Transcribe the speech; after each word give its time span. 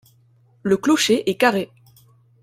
Le 0.63 0.77
clocher 0.77 1.29
est 1.29 1.35
carré. 1.37 1.69